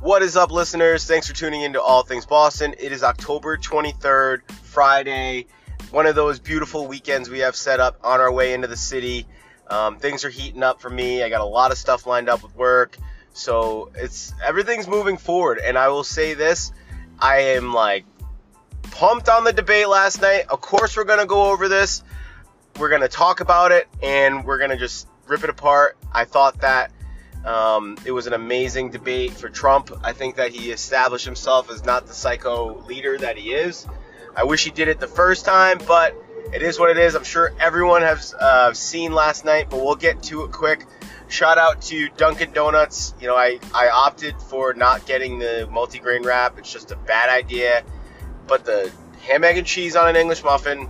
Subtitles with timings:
[0.00, 1.04] What is up, listeners?
[1.04, 2.74] Thanks for tuning in to All Things Boston.
[2.78, 5.44] It is October 23rd, Friday,
[5.90, 9.26] one of those beautiful weekends we have set up on our way into the city.
[9.66, 11.22] Um, things are heating up for me.
[11.22, 12.96] I got a lot of stuff lined up with work,
[13.34, 15.58] so it's everything's moving forward.
[15.58, 16.72] And I will say this:
[17.18, 18.06] I am like
[18.90, 20.46] pumped on the debate last night.
[20.48, 22.02] Of course, we're gonna go over this.
[22.78, 25.98] We're gonna talk about it, and we're gonna just rip it apart.
[26.10, 26.90] I thought that
[27.44, 29.90] um, it was an amazing debate for Trump.
[30.04, 33.86] I think that he established himself as not the psycho leader that he is.
[34.36, 36.14] I wish he did it the first time, but
[36.52, 37.14] it is what it is.
[37.14, 40.86] I'm sure everyone has uh, seen last night, but we'll get to it quick.
[41.28, 43.14] Shout out to Dunkin' Donuts.
[43.20, 46.58] You know, I, I opted for not getting the multigrain wrap.
[46.58, 47.84] It's just a bad idea.
[48.46, 50.88] But the ham, egg, and cheese on an English muffin,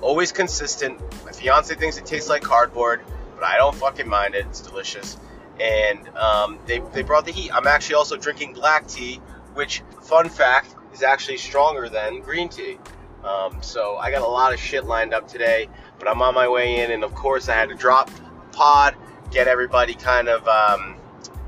[0.00, 1.00] always consistent.
[1.24, 3.02] My fiance thinks it tastes like cardboard,
[3.34, 4.46] but I don't fucking mind it.
[4.46, 5.18] It's delicious
[5.60, 7.50] and um, they, they brought the heat.
[7.52, 9.16] I'm actually also drinking black tea,
[9.54, 12.78] which, fun fact, is actually stronger than green tea.
[13.24, 15.68] Um, so I got a lot of shit lined up today,
[15.98, 18.10] but I'm on my way in, and of course I had to drop
[18.52, 18.94] pod,
[19.30, 20.96] get everybody kind of, um,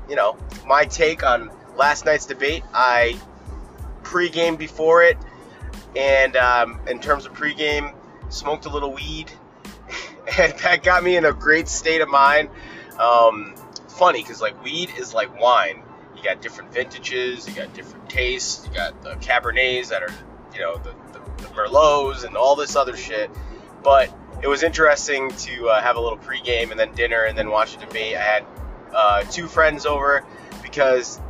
[0.09, 2.63] you know, my take on last night's debate.
[2.73, 3.17] I
[4.03, 5.17] pre-game before it,
[5.95, 7.91] and um, in terms of pre-game,
[8.29, 9.31] smoked a little weed,
[10.37, 12.49] and that got me in a great state of mind.
[12.99, 13.55] Um,
[13.89, 15.83] funny because like weed is like wine.
[16.15, 20.13] You got different vintages, you got different tastes, you got the Cabernets that are,
[20.53, 23.31] you know, the, the, the Merlots and all this other shit.
[23.83, 27.49] But it was interesting to uh, have a little pregame and then dinner and then
[27.49, 28.15] watch the debate.
[28.15, 28.45] I had
[28.93, 30.25] uh, two friends over
[30.61, 31.21] because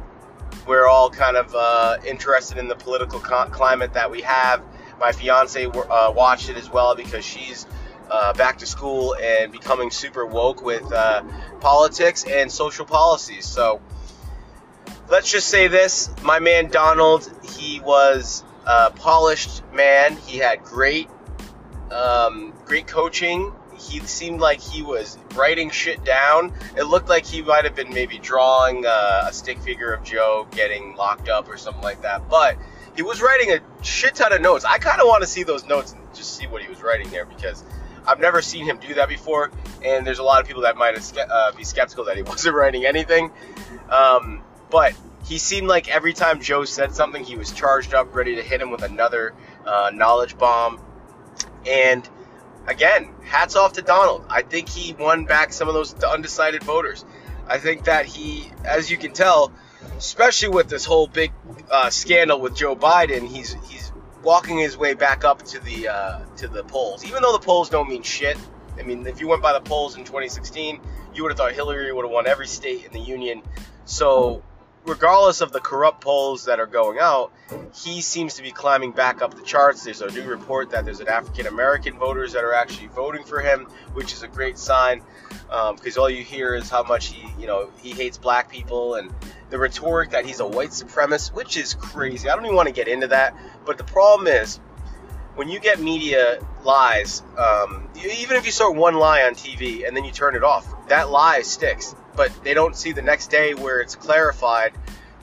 [0.68, 4.64] we're all kind of uh, interested in the political climate that we have.
[5.00, 7.66] My fiance uh, watched it as well because she's
[8.10, 11.24] uh, back to school and becoming super woke with uh,
[11.60, 13.46] politics and social policies.
[13.46, 13.82] So
[15.10, 20.16] let's just say this my man Donald, he was a polished man.
[20.18, 21.10] He had great,
[21.92, 23.54] um, great coaching.
[23.78, 26.54] He seemed like he was writing shit down.
[26.76, 30.48] It looked like he might have been maybe drawing uh, a stick figure of Joe
[30.52, 32.30] getting locked up or something like that.
[32.30, 32.58] But
[32.96, 34.66] he was writing a shit ton of notes.
[34.66, 37.10] I kind of want to see those notes and just see what he was writing
[37.10, 37.64] there because
[38.08, 39.52] I've never seen him do that before,
[39.84, 42.86] and there's a lot of people that might uh, be skeptical that he wasn't writing
[42.86, 43.32] anything.
[43.90, 44.94] Um, but
[45.26, 48.62] he seemed like every time Joe said something, he was charged up, ready to hit
[48.62, 49.34] him with another
[49.66, 50.82] uh, knowledge bomb.
[51.68, 52.08] And
[52.68, 54.26] again, hats off to Donald.
[54.30, 57.06] I think he won back some of those undecided voters.
[57.48, 59.52] I think that he, as you can tell,
[59.98, 61.32] especially with this whole big
[61.70, 63.89] uh, scandal with Joe Biden, he's he's
[64.24, 67.06] walking his way back up to the uh, to the polls.
[67.06, 68.38] Even though the polls don't mean shit.
[68.78, 70.80] I mean, if you went by the polls in 2016,
[71.14, 73.42] you would have thought Hillary would have won every state in the union.
[73.84, 74.42] So,
[74.86, 77.32] regardless of the corrupt polls that are going out,
[77.74, 79.84] he seems to be climbing back up the charts.
[79.84, 83.40] There's a new report that there's an African American voters that are actually voting for
[83.40, 85.02] him, which is a great sign
[85.50, 88.96] because um, all you hear is how much he, you know, he hates black people
[88.96, 89.14] and
[89.50, 92.30] the rhetoric that he's a white supremacist, which is crazy.
[92.30, 93.36] I don't even want to get into that.
[93.66, 94.60] But the problem is,
[95.36, 99.96] when you get media lies, um, even if you saw one lie on TV and
[99.96, 101.96] then you turn it off, that lie sticks.
[102.20, 104.74] But they don't see the next day where it's clarified.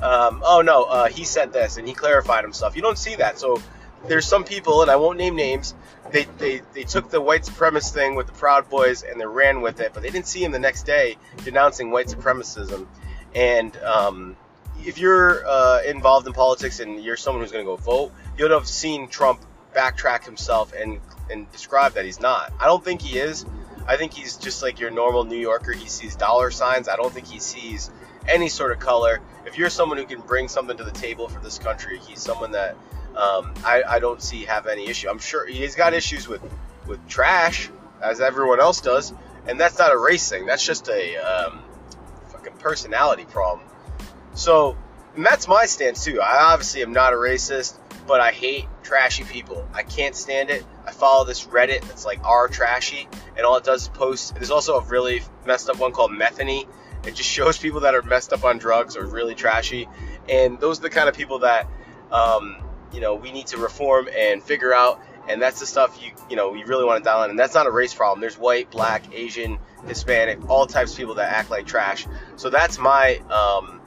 [0.00, 2.74] Um, oh no, uh, he said this and he clarified himself.
[2.74, 3.38] You don't see that.
[3.38, 3.60] So
[4.08, 5.74] there's some people, and I won't name names.
[6.10, 9.60] They, they, they took the white supremacist thing with the Proud Boys and they ran
[9.60, 12.86] with it, but they didn't see him the next day denouncing white supremacism.
[13.34, 14.34] And um,
[14.82, 18.52] if you're uh, involved in politics and you're someone who's going to go vote, you'd
[18.52, 20.98] have seen Trump backtrack himself and
[21.30, 22.54] and describe that he's not.
[22.58, 23.44] I don't think he is.
[23.88, 25.72] I think he's just like your normal New Yorker.
[25.72, 26.88] He sees dollar signs.
[26.88, 27.90] I don't think he sees
[28.28, 29.20] any sort of color.
[29.46, 32.52] If you're someone who can bring something to the table for this country, he's someone
[32.52, 32.76] that
[33.16, 35.08] um, I, I don't see have any issue.
[35.08, 36.42] I'm sure he's got issues with
[36.86, 37.70] with trash,
[38.02, 39.12] as everyone else does,
[39.46, 40.46] and that's not a race thing.
[40.46, 41.62] That's just a um,
[42.28, 43.66] fucking personality problem.
[44.34, 44.76] So,
[45.16, 46.20] and that's my stance too.
[46.20, 47.74] I obviously am not a racist,
[48.06, 49.68] but I hate trashy people.
[49.74, 50.64] I can't stand it.
[50.86, 54.34] I follow this Reddit that's like R trashy, and all it does is post.
[54.34, 56.66] There's also a really messed up one called Methany.
[57.04, 59.88] It just shows people that are messed up on drugs or really trashy,
[60.28, 61.68] and those are the kind of people that,
[62.12, 62.62] um,
[62.92, 65.00] you know, we need to reform and figure out.
[65.28, 67.30] And that's the stuff you you know you really want to dial in.
[67.30, 68.20] And that's not a race problem.
[68.20, 69.58] There's white, black, Asian,
[69.88, 72.06] Hispanic, all types of people that act like trash.
[72.36, 73.80] So that's my um,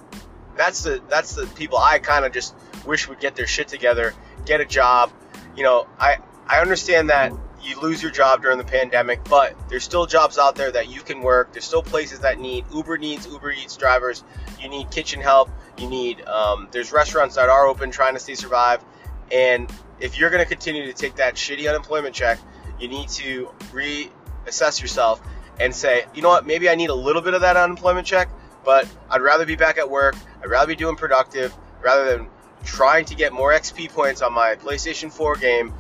[0.58, 2.54] that's the that's the people I kind of just
[2.86, 4.14] wish would get their shit together,
[4.46, 5.12] get a job.
[5.56, 6.18] You know, I
[6.48, 10.56] I understand that you lose your job during the pandemic, but there's still jobs out
[10.56, 11.52] there that you can work.
[11.52, 14.24] There's still places that need Uber needs Uber Eats drivers.
[14.60, 15.50] You need kitchen help.
[15.78, 18.84] You need um, there's restaurants that are open trying to stay survive.
[19.32, 22.40] And if you're going to continue to take that shitty unemployment check,
[22.80, 25.22] you need to reassess yourself
[25.60, 28.30] and say, you know what, maybe I need a little bit of that unemployment check,
[28.64, 30.16] but I'd rather be back at work.
[30.42, 32.30] I'd rather be doing productive rather than
[32.64, 35.74] trying to get more XP points on my PlayStation 4 game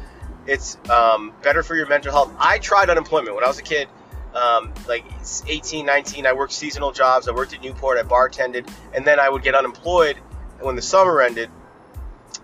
[0.50, 2.34] it's um, better for your mental health.
[2.40, 3.88] I tried unemployment when I was a kid,
[4.34, 5.06] um, like
[5.48, 6.26] 18, 19.
[6.26, 7.28] I worked seasonal jobs.
[7.28, 7.98] I worked at Newport.
[7.98, 10.18] I bartended, and then I would get unemployed
[10.60, 11.50] when the summer ended.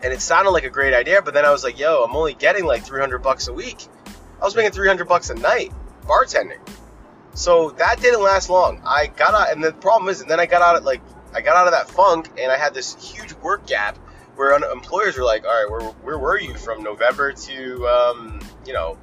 [0.04, 2.34] And it sounded like a great idea, but then I was like, "Yo, I'm only
[2.34, 3.88] getting like 300 bucks a week.
[4.42, 5.72] I was making 300 bucks a night
[6.04, 6.60] bartending."
[7.34, 8.82] So that didn't last long.
[8.86, 11.02] I got out, and the problem is, and then I got out of like
[11.34, 13.98] I got out of that funk, and I had this huge work gap
[14.36, 18.74] where employers were like, all right, where, where were you from November to, um, you
[18.74, 18.98] know,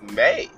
[0.00, 0.50] May?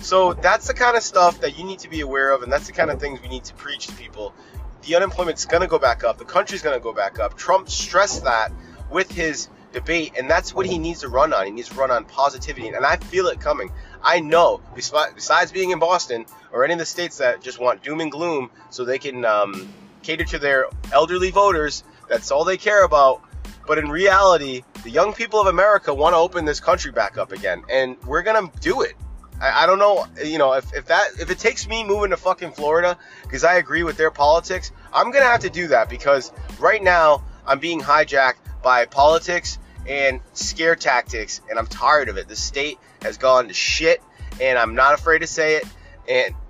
[0.00, 2.66] So that's the kind of stuff that you need to be aware of, and that's
[2.66, 4.34] the kind of things we need to preach to people.
[4.82, 6.16] The unemployment's going to go back up.
[6.18, 7.36] The country's going to go back up.
[7.36, 8.50] Trump stressed that
[8.90, 11.44] with his debate, and that's what he needs to run on.
[11.44, 13.70] He needs to run on positivity, and I feel it coming.
[14.02, 18.00] I know, besides being in Boston or any of the states that just want doom
[18.00, 19.72] and gloom so they can um,
[20.02, 23.22] cater to their elderly voters, that's all they care about.
[23.66, 27.32] But in reality, the young people of America want to open this country back up
[27.32, 28.94] again, and we're gonna do it.
[29.40, 32.16] I, I don't know, you know, if, if that if it takes me moving to
[32.16, 36.32] fucking Florida because I agree with their politics, I'm gonna have to do that because
[36.58, 42.28] right now I'm being hijacked by politics and scare tactics, and I'm tired of it.
[42.28, 44.02] The state has gone to shit,
[44.40, 45.64] and I'm not afraid to say it.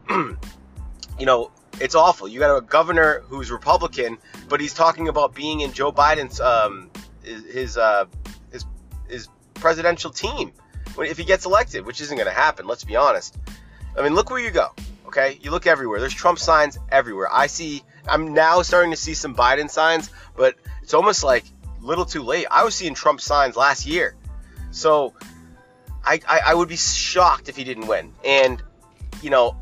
[0.09, 0.39] And
[1.19, 2.29] you know, it's awful.
[2.29, 4.19] You got a governor who's Republican,
[4.51, 6.91] but he's talking about being in Joe Biden's um,
[7.23, 8.05] his uh,
[8.53, 8.67] his
[9.09, 10.53] his presidential team
[10.99, 12.67] if he gets elected, which isn't going to happen.
[12.67, 13.39] Let's be honest.
[13.97, 14.73] I mean, look where you go.
[15.07, 16.01] Okay, you look everywhere.
[16.01, 17.29] There's Trump signs everywhere.
[17.33, 17.83] I see.
[18.07, 21.45] I'm now starting to see some Biden signs, but it's almost like
[21.81, 22.47] a little too late.
[22.51, 24.17] I was seeing Trump signs last year,
[24.73, 25.15] so
[26.05, 28.13] I, I, I would be shocked if he didn't win.
[28.25, 28.63] And
[29.23, 29.57] you know,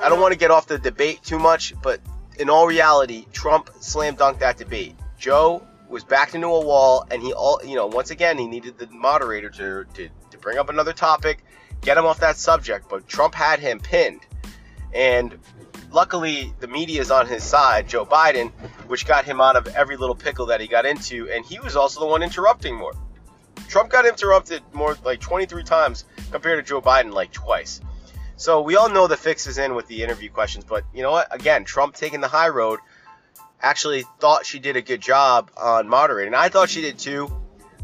[0.00, 2.00] I don't want to get off the debate too much, but
[2.38, 4.94] in all reality, Trump slam dunked that debate.
[5.18, 8.78] Joe was backed into a wall, and he all you know once again he needed
[8.78, 11.44] the moderator to, to to bring up another topic,
[11.80, 12.88] get him off that subject.
[12.88, 14.20] But Trump had him pinned,
[14.92, 15.38] and
[15.90, 18.50] luckily the media is on his side, Joe Biden,
[18.86, 21.76] which got him out of every little pickle that he got into, and he was
[21.76, 22.94] also the one interrupting more.
[23.68, 27.80] Trump got interrupted more like 23 times compared to Joe Biden like twice.
[28.36, 31.10] So we all know the fix is in with the interview questions, but you know
[31.10, 31.34] what?
[31.34, 32.80] Again, Trump taking the high road.
[33.62, 36.34] Actually, thought she did a good job on moderating.
[36.34, 37.34] I thought she did too.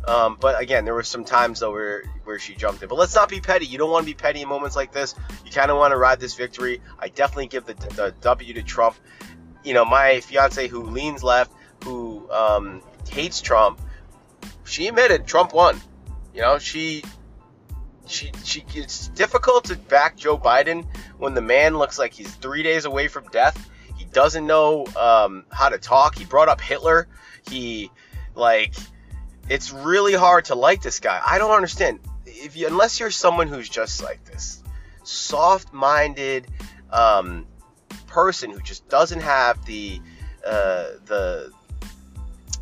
[0.07, 2.89] Um, but again, there were some times though where where she jumped in.
[2.89, 3.67] But let's not be petty.
[3.67, 5.15] You don't want to be petty in moments like this.
[5.45, 6.83] You kind of want to ride this victory.
[6.99, 8.97] I definitely give the, the W to Trump.
[9.65, 11.53] You know, my fiance who leans left,
[11.85, 13.81] who um, hates Trump,
[14.65, 15.81] she admitted Trump won.
[16.35, 17.05] You know, she
[18.07, 20.87] she, she it's difficult to back Joe Biden
[21.19, 23.69] when the man looks like he's three days away from death.
[23.97, 26.17] He doesn't know um, how to talk.
[26.17, 27.09] He brought up Hitler.
[27.49, 27.91] He
[28.35, 28.75] like
[29.49, 31.21] it's really hard to like this guy.
[31.25, 34.63] I don't understand if you unless you're someone who's just like this
[35.05, 36.47] soft-minded
[36.91, 37.47] um,
[38.07, 40.01] person who just doesn't have the
[40.47, 41.53] uh, the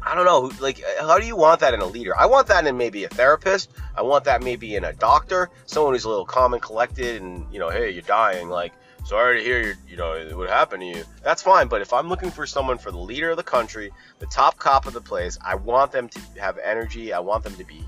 [0.02, 2.16] I don't know, like, uh, how do you want that in a leader?
[2.18, 3.70] I want that in maybe a therapist.
[3.94, 7.46] I want that maybe in a doctor, someone who's a little calm and collected, and
[7.52, 8.72] you know, hey, you're dying, like,
[9.04, 11.04] sorry to hear, you know, what happened to you.
[11.22, 11.68] That's fine.
[11.68, 14.86] But if I'm looking for someone for the leader of the country, the top cop
[14.86, 17.12] of the place, I want them to have energy.
[17.12, 17.86] I want them to be,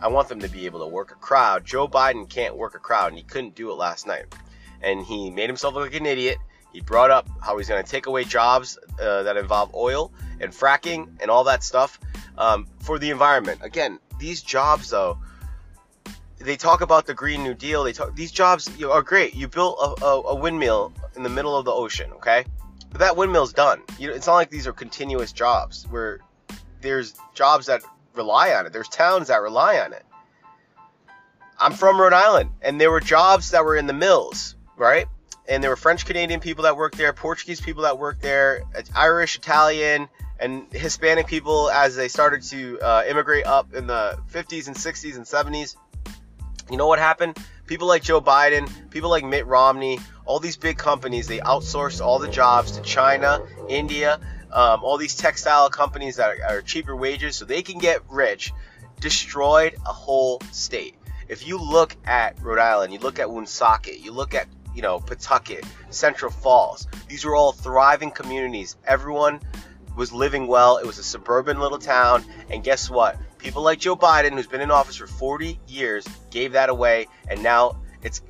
[0.00, 1.64] I want them to be able to work a crowd.
[1.64, 4.26] Joe Biden can't work a crowd, and he couldn't do it last night,
[4.82, 6.38] and he made himself look like an idiot.
[6.74, 10.52] He brought up how he's going to take away jobs uh, that involve oil and
[10.52, 12.00] fracking and all that stuff
[12.36, 13.60] um, for the environment.
[13.62, 15.16] Again, these jobs though,
[16.40, 17.84] they talk about the Green New Deal.
[17.84, 19.34] They talk these jobs are great.
[19.36, 22.44] You built a, a, a, windmill in the middle of the ocean, okay?
[22.90, 23.82] But that windmill's done.
[23.98, 26.20] You know, it's not like these are continuous jobs where
[26.80, 27.82] there's jobs that
[28.14, 28.72] rely on it.
[28.72, 30.04] There's towns that rely on it.
[31.58, 35.06] I'm from Rhode Island, and there were jobs that were in the mills, right?
[35.48, 38.62] And there were French Canadian people that worked there, Portuguese people that worked there,
[38.94, 40.08] Irish, Italian,
[40.40, 45.16] and Hispanic people as they started to uh, immigrate up in the 50s and 60s
[45.16, 45.76] and 70s.
[46.70, 47.38] You know what happened?
[47.66, 52.18] People like Joe Biden, people like Mitt Romney, all these big companies, they outsourced all
[52.18, 54.18] the jobs to China, India,
[54.50, 58.52] um, all these textile companies that are, are cheaper wages so they can get rich,
[59.00, 60.94] destroyed a whole state.
[61.28, 65.00] If you look at Rhode Island, you look at Woonsocket, you look at you know
[65.00, 66.86] Pawtucket, Central Falls.
[67.08, 68.76] These were all thriving communities.
[68.86, 69.40] Everyone
[69.96, 70.78] was living well.
[70.78, 73.16] It was a suburban little town, and guess what?
[73.38, 77.42] People like Joe Biden, who's been in office for 40 years, gave that away, and
[77.42, 78.22] now it's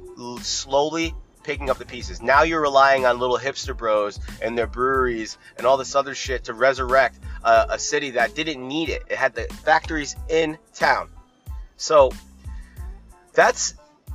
[0.42, 2.20] slowly picking up the pieces.
[2.20, 6.44] Now you're relying on little hipster bros and their breweries and all this other shit
[6.44, 9.02] to resurrect a, a city that didn't need it.
[9.08, 11.10] It had the factories in town.
[11.76, 12.10] So
[13.34, 13.74] that's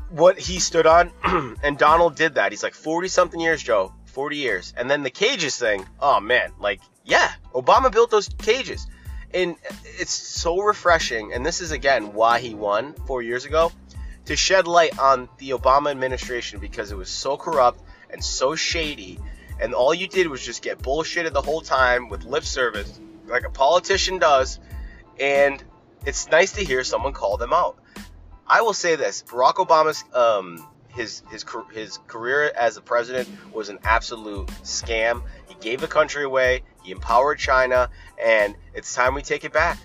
[0.09, 1.11] what he stood on,
[1.63, 2.51] and Donald did that.
[2.51, 3.93] He's like 40 something years, Joe.
[4.09, 4.73] 40 years.
[4.75, 8.87] And then the cages thing, oh man, like, yeah, Obama built those cages.
[9.33, 11.33] And it's so refreshing.
[11.33, 13.71] And this is, again, why he won four years ago
[14.25, 19.19] to shed light on the Obama administration because it was so corrupt and so shady.
[19.61, 23.43] And all you did was just get bullshitted the whole time with lip service, like
[23.43, 24.59] a politician does.
[25.19, 25.63] And
[26.05, 27.77] it's nice to hear someone call them out.
[28.49, 33.69] I will say this: Barack Obama's um, his his his career as a president was
[33.69, 35.23] an absolute scam.
[35.47, 36.63] He gave the country away.
[36.83, 37.89] He empowered China,
[38.23, 39.77] and it's time we take it back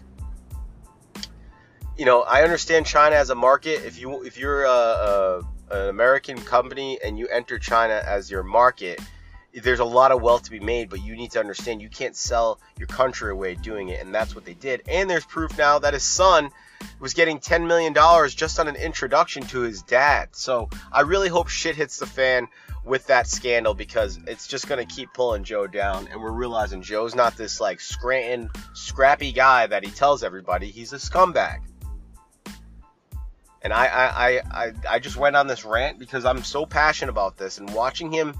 [1.96, 3.84] you know, I understand China as a market.
[3.84, 5.38] If you if you're a, a,
[5.70, 9.00] an American company and you enter China as your market,
[9.62, 12.16] there's a lot of wealth to be made, but you need to understand you can't
[12.16, 14.82] sell your country away doing it, and that's what they did.
[14.88, 16.50] And there's proof now that his son
[16.98, 17.94] was getting $10 million
[18.30, 20.30] just on an introduction to his dad.
[20.32, 22.48] So I really hope shit hits the fan
[22.84, 26.08] with that scandal because it's just going to keep pulling Joe down.
[26.10, 30.70] And we're realizing Joe's not this like Scranton, scrappy guy that he tells everybody.
[30.70, 31.60] He's a scumbag.
[33.62, 37.38] And I, I, I, I just went on this rant because I'm so passionate about
[37.38, 38.34] this and watching him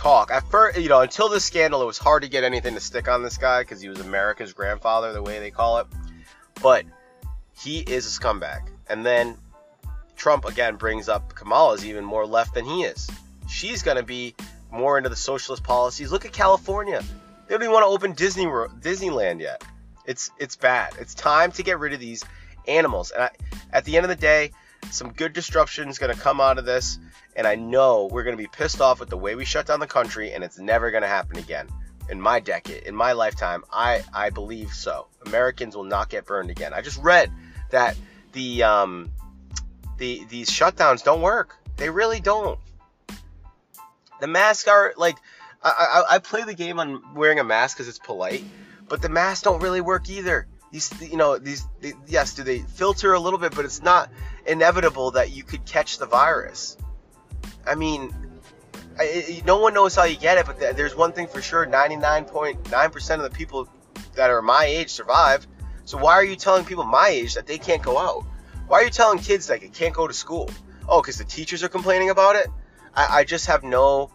[0.00, 0.30] talk.
[0.30, 3.06] At first, you know, until this scandal, it was hard to get anything to stick
[3.06, 5.86] on this guy because he was America's grandfather, the way they call it.
[6.62, 6.86] But
[7.58, 8.62] he is a scumbag.
[8.88, 9.36] And then
[10.16, 13.10] Trump again brings up Kamala's even more left than he is.
[13.46, 14.34] She's going to be
[14.70, 16.10] more into the socialist policies.
[16.10, 17.02] Look at California.
[17.46, 19.62] They don't even want to open Disney World Disneyland yet.
[20.06, 20.94] It's it's bad.
[20.98, 22.24] It's time to get rid of these
[22.66, 23.10] animals.
[23.10, 23.30] And I,
[23.72, 24.52] at the end of the day,
[24.90, 26.98] some good disruption is going to come out of this,
[27.36, 29.80] and I know we're going to be pissed off with the way we shut down
[29.80, 31.68] the country, and it's never going to happen again.
[32.08, 35.06] In my decade, in my lifetime, I, I believe so.
[35.26, 36.74] Americans will not get burned again.
[36.74, 37.30] I just read
[37.70, 37.96] that
[38.32, 39.12] the um,
[39.98, 41.56] the these shutdowns don't work.
[41.76, 42.58] They really don't.
[44.20, 45.18] The masks are like
[45.62, 48.42] I, I, I play the game on wearing a mask because it's polite,
[48.88, 52.60] but the masks don't really work either these you know these they, yes do they
[52.60, 54.10] filter a little bit but it's not
[54.46, 56.76] inevitable that you could catch the virus
[57.66, 58.14] i mean
[58.98, 63.14] I, no one knows how you get it but there's one thing for sure 99.9%
[63.14, 63.68] of the people
[64.14, 65.46] that are my age survive
[65.84, 68.24] so why are you telling people my age that they can't go out
[68.66, 70.50] why are you telling kids that they can't go to school
[70.88, 72.48] oh because the teachers are complaining about it
[72.94, 74.10] I, I just have no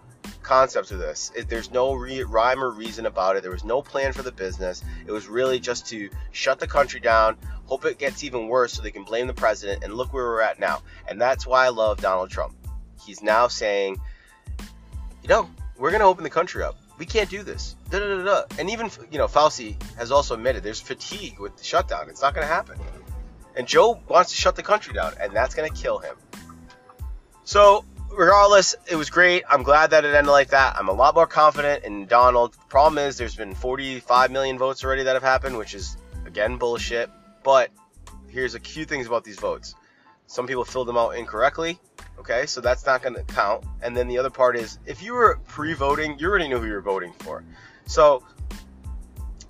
[0.45, 1.31] concept of this.
[1.35, 3.41] It, there's no re- rhyme or reason about it.
[3.41, 4.83] There was no plan for the business.
[5.05, 8.81] It was really just to shut the country down, hope it gets even worse so
[8.81, 10.81] they can blame the president, and look where we're at now.
[11.09, 12.55] And that's why I love Donald Trump.
[13.03, 13.99] He's now saying,
[15.21, 16.77] you know, we're going to open the country up.
[16.97, 17.75] We can't do this.
[17.89, 21.63] Da, da, da, and even, you know, Fauci has also admitted there's fatigue with the
[21.63, 22.09] shutdown.
[22.09, 22.79] It's not going to happen.
[23.55, 26.15] And Joe wants to shut the country down, and that's going to kill him.
[27.43, 27.83] So
[28.15, 29.43] regardless, it was great.
[29.49, 30.75] I'm glad that it ended like that.
[30.77, 32.53] I'm a lot more confident in Donald.
[32.53, 36.57] The problem is there's been 45 million votes already that have happened, which is again
[36.57, 37.09] bullshit.
[37.43, 37.71] But
[38.29, 39.75] here's a few things about these votes.
[40.27, 41.79] Some people filled them out incorrectly.
[42.19, 43.63] Okay, so that's not going to count.
[43.81, 46.73] And then the other part is if you were pre-voting, you already knew who you
[46.73, 47.43] were voting for.
[47.85, 48.23] So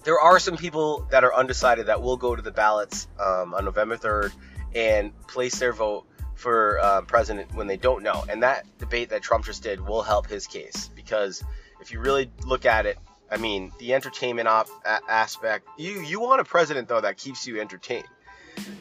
[0.04, 3.66] there are some people that are undecided that will go to the ballots um, on
[3.66, 4.34] November 3rd
[4.76, 6.06] and place their vote
[6.36, 8.26] for uh, president when they don't know.
[8.30, 11.44] And that debate that Trump just did will help his case because
[11.82, 12.98] if you really look at it,
[13.32, 15.68] I mean, the entertainment op- a- aspect.
[15.78, 18.08] You you want a president though that keeps you entertained.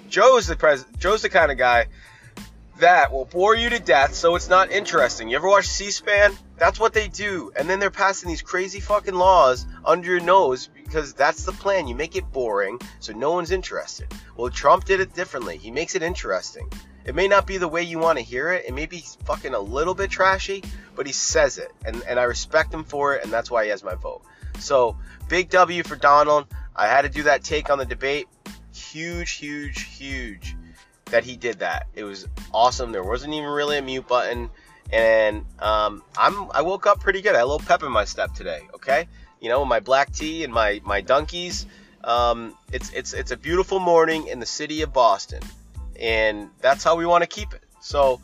[0.09, 1.87] Joe's the pres Joe's the kind of guy
[2.79, 5.29] that will bore you to death so it's not interesting.
[5.29, 6.37] You ever watch C-SPAN?
[6.57, 7.53] That's what they do.
[7.57, 11.87] And then they're passing these crazy fucking laws under your nose because that's the plan.
[11.87, 14.13] You make it boring so no one's interested.
[14.37, 15.57] Well, Trump did it differently.
[15.57, 16.69] He makes it interesting.
[17.05, 18.65] It may not be the way you want to hear it.
[18.67, 20.65] It may be fucking a little bit trashy,
[20.97, 21.71] but he says it.
[21.85, 24.23] And, and I respect him for it, and that's why he has my vote.
[24.59, 24.97] So,
[25.29, 26.47] big W for Donald.
[26.75, 28.27] I had to do that take on the debate.
[28.73, 30.57] Huge, huge, huge
[31.15, 31.87] that he did that.
[31.95, 32.93] It was awesome.
[32.93, 34.51] There wasn't even really a mute button.
[34.93, 37.35] And um, I'm I woke up pretty good.
[37.35, 38.69] I had a little pep in my step today.
[38.75, 39.09] Okay,
[39.41, 41.67] you know my black tea and my my donkeys.
[42.05, 45.41] Um, it's it's it's a beautiful morning in the city of Boston
[46.01, 47.63] and that's how we want to keep it.
[47.81, 48.21] So,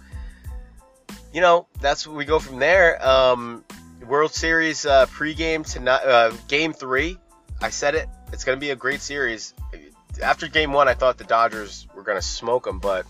[1.33, 3.05] you know, that's what we go from there.
[3.07, 3.65] Um,
[4.07, 7.19] World Series uh, pregame tonight, uh, game three.
[7.61, 8.09] I said it.
[8.33, 9.55] It's going to be a great series.
[10.23, 13.07] After game one, I thought the Dodgers were going to smoke them, but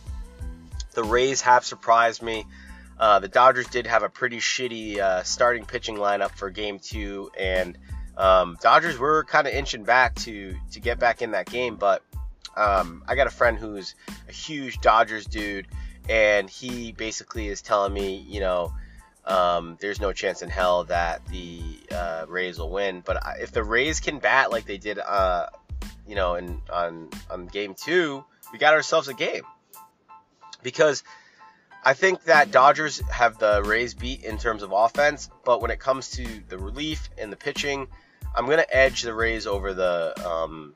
[0.95, 2.47] the Rays have surprised me.
[2.99, 7.31] Uh, the Dodgers did have a pretty shitty uh, starting pitching lineup for game two,
[7.38, 7.79] and
[8.17, 11.76] um, Dodgers were kind of inching back to to get back in that game.
[11.76, 12.02] But
[12.57, 13.95] um, I got a friend who's
[14.29, 15.67] a huge Dodgers dude,
[16.09, 18.75] and he basically is telling me, you know,
[19.25, 23.02] um, there's no chance in hell that the uh, Rays will win.
[23.05, 25.47] But if the Rays can bat like they did, uh,
[26.11, 29.45] you know, in on on game two, we got ourselves a game
[30.61, 31.05] because
[31.85, 35.79] I think that Dodgers have the Rays beat in terms of offense, but when it
[35.79, 37.87] comes to the relief and the pitching,
[38.35, 40.75] I'm gonna edge the Rays over the um,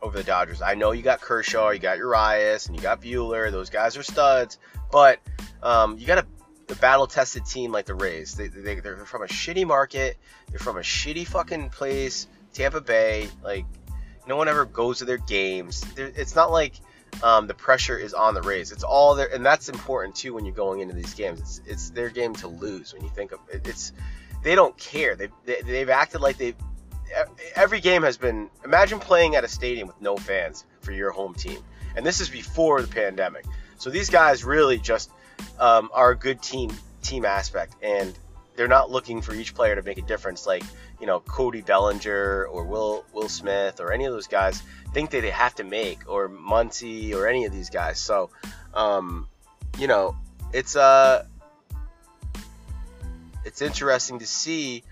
[0.00, 0.62] over the Dodgers.
[0.62, 3.50] I know you got Kershaw, you got Urias, and you got Buehler.
[3.50, 4.58] Those guys are studs,
[4.90, 5.20] but
[5.62, 6.26] um, you got a,
[6.72, 8.34] a battle-tested team like the Rays.
[8.34, 10.16] They, they, they're from a shitty market.
[10.48, 13.28] They're from a shitty fucking place, Tampa Bay.
[13.44, 13.66] Like
[14.26, 15.84] no one ever goes to their games.
[15.96, 16.74] It's not like
[17.22, 18.72] um, the pressure is on the Rays.
[18.72, 21.40] It's all there, and that's important too when you're going into these games.
[21.40, 22.92] It's, it's their game to lose.
[22.92, 23.92] When you think of it, it's
[24.42, 25.16] they don't care.
[25.16, 26.56] They, they they've acted like they've
[27.54, 28.50] every game has been.
[28.64, 31.58] Imagine playing at a stadium with no fans for your home team,
[31.96, 33.44] and this is before the pandemic.
[33.78, 35.10] So these guys really just
[35.58, 36.70] um, are a good team
[37.02, 38.16] team aspect, and
[38.60, 40.62] they're not looking for each player to make a difference like
[41.00, 44.62] you know Cody Bellinger or Will Will Smith or any of those guys
[44.92, 47.98] think that they have to make or Muncy or any of these guys.
[47.98, 48.28] So
[48.74, 49.28] um,
[49.78, 50.14] you know
[50.52, 51.24] it's uh
[53.46, 54.84] it's interesting to see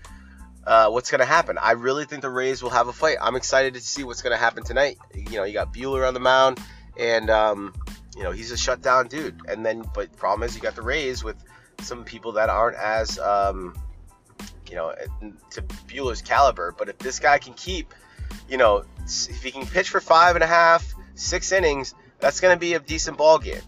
[0.65, 1.59] uh, what's going to happen.
[1.59, 3.17] I really think the Rays will have a fight.
[3.21, 4.97] I'm excited to see what's going to happen tonight.
[5.13, 6.59] You know, you got Buehler on the mound,
[6.97, 7.75] and um,
[8.17, 9.41] you know he's a shutdown dude.
[9.47, 11.37] And then, but the problem is you got the Rays with
[11.81, 13.77] some people that aren't as um,
[14.69, 14.93] you know
[15.51, 16.73] to Buehler's caliber.
[16.77, 17.93] But if this guy can keep,
[18.47, 22.55] you know, if he can pitch for five and a half, six innings, that's going
[22.55, 23.61] to be a decent ball game.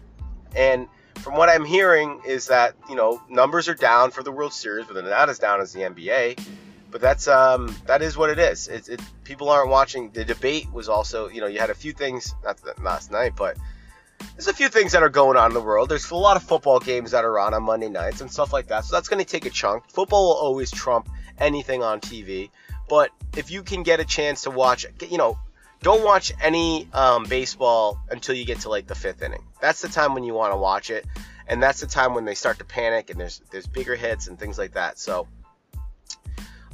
[0.54, 4.52] And from what I'm hearing is that you know numbers are down for the World
[4.52, 6.44] Series, but they're not as down as the NBA.
[6.90, 8.68] But that's um that is what it is.
[8.68, 10.10] It, it people aren't watching.
[10.10, 13.56] The debate was also you know you had a few things not last night, but
[14.34, 15.88] there's a few things that are going on in the world.
[15.88, 18.68] There's a lot of football games that are on on Monday nights and stuff like
[18.68, 18.84] that.
[18.84, 19.88] So that's going to take a chunk.
[19.90, 21.08] Football will always trump
[21.38, 22.50] anything on TV.
[22.88, 25.38] But if you can get a chance to watch, you know,
[25.82, 29.44] don't watch any um, baseball until you get to like the fifth inning.
[29.60, 31.04] That's the time when you want to watch it,
[31.48, 34.38] and that's the time when they start to panic and there's there's bigger hits and
[34.38, 34.98] things like that.
[34.98, 35.26] So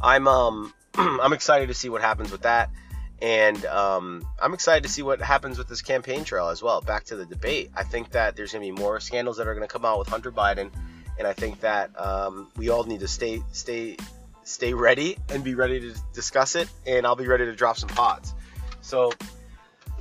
[0.01, 2.71] I'm um I'm excited to see what happens with that.
[3.21, 6.81] And um, I'm excited to see what happens with this campaign trail as well.
[6.81, 9.55] Back to the debate, I think that there's going to be more scandals that are
[9.55, 10.71] going to come out with Hunter Biden,
[11.19, 13.97] and I think that um, we all need to stay stay
[14.45, 16.69] stay ready and be ready to discuss it.
[16.87, 18.35] And I'll be ready to drop some pods.
[18.81, 19.13] So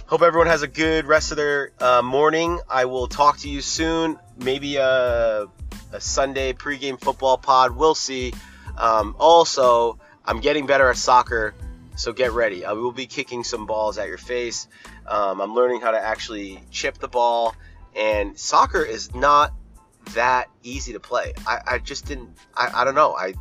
[0.06, 2.60] hope everyone has a good rest of their uh, morning.
[2.70, 4.18] I will talk to you soon.
[4.38, 5.48] Maybe a,
[5.92, 7.76] a Sunday pregame football pod.
[7.76, 8.34] We'll see.
[8.78, 11.54] Um, also, I'm getting better at soccer,
[11.98, 12.64] so get ready.
[12.64, 14.68] I will be kicking some balls at your face.
[15.06, 17.56] Um, I'm learning how to actually chip the ball,
[17.96, 19.54] and soccer is not
[20.14, 21.34] that easy to play.
[21.46, 22.38] I, I just didn't.
[22.56, 23.14] I, I don't know.
[23.14, 23.34] I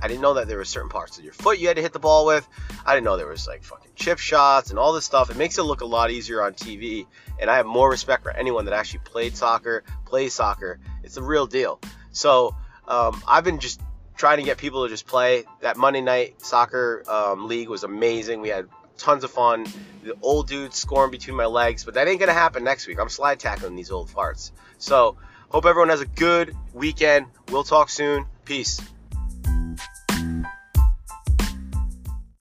[0.00, 1.92] I didn't know that there were certain parts of your foot you had to hit
[1.92, 2.48] the ball with.
[2.86, 5.30] I didn't know there was like fucking chip shots and all this stuff.
[5.30, 7.06] It makes it look a lot easier on TV,
[7.40, 10.78] and I have more respect for anyone that actually played soccer, plays soccer.
[11.02, 11.80] It's the real deal.
[12.12, 12.54] So
[12.86, 13.80] um, I've been just
[14.18, 15.44] trying to get people to just play.
[15.60, 18.42] That Monday night soccer um, league was amazing.
[18.42, 19.66] We had tons of fun.
[20.02, 22.98] The old dudes scoring between my legs, but that ain't gonna happen next week.
[23.00, 24.50] I'm slide tackling these old farts.
[24.76, 25.16] So
[25.48, 27.26] hope everyone has a good weekend.
[27.48, 28.26] We'll talk soon.
[28.44, 28.80] Peace.